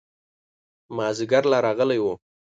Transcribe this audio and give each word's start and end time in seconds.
مازدیګر 0.95 1.43
لا 1.51 1.57
راغلی 1.65 1.99
و. 2.03 2.05